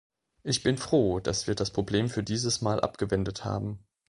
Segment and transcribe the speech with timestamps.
[0.41, 3.85] Ich bin froh, dass wir das Problem für dieses Mal abgewendet haben.